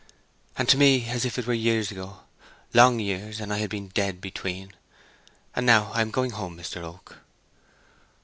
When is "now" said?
5.63-5.91